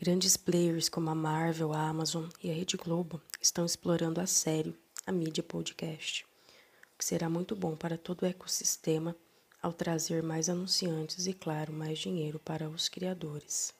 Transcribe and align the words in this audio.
Grandes 0.00 0.36
players 0.36 0.88
como 0.88 1.10
a 1.10 1.14
Marvel, 1.14 1.72
a 1.72 1.88
Amazon 1.88 2.26
e 2.40 2.48
a 2.48 2.54
Rede 2.54 2.76
Globo 2.76 3.20
estão 3.42 3.66
explorando 3.66 4.20
a 4.20 4.28
sério 4.28 4.72
a 5.04 5.10
mídia 5.10 5.42
podcast, 5.42 6.24
o 6.94 6.96
que 6.96 7.04
será 7.04 7.28
muito 7.28 7.56
bom 7.56 7.74
para 7.74 7.98
todo 7.98 8.22
o 8.22 8.26
ecossistema 8.26 9.16
ao 9.60 9.72
trazer 9.72 10.22
mais 10.22 10.48
anunciantes 10.48 11.26
e, 11.26 11.32
claro, 11.32 11.72
mais 11.72 11.98
dinheiro 11.98 12.38
para 12.38 12.70
os 12.70 12.88
criadores. 12.88 13.74